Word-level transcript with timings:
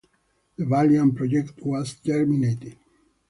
The 0.57 0.65
Valiant 0.65 1.13
project 1.15 1.61
was 1.63 1.93
terminated. 1.99 2.75